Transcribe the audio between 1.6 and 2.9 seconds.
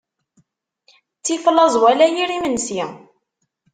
wala yir imensi.